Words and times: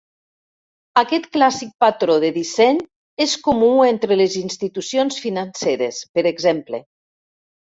Aquest 1.01 1.25
clàssic 1.35 1.73
patró 1.85 2.15
de 2.23 2.31
disseny 2.37 2.79
és 3.27 3.35
comú 3.49 3.69
entre 3.89 4.19
les 4.23 4.39
institucions 4.41 5.21
financeres 5.27 6.01
per 6.17 6.27
exemple. 6.33 6.83